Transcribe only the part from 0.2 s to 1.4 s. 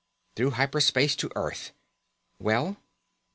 "Through hyper space to